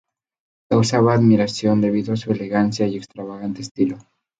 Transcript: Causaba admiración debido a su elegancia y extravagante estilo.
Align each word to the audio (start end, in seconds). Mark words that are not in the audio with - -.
Causaba 0.67 1.13
admiración 1.13 1.79
debido 1.79 2.13
a 2.13 2.17
su 2.17 2.31
elegancia 2.31 2.87
y 2.87 2.95
extravagante 2.97 3.61
estilo. 3.61 3.99